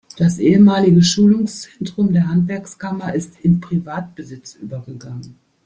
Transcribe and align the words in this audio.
Das 0.17 0.39
ehemalige 0.39 1.03
Schulungszentrum 1.03 2.11
der 2.11 2.27
Handwerkskammer 2.27 3.13
ist 3.13 3.39
in 3.43 3.59
Privatbesitz 3.61 4.55
übergegangen. 4.55 5.35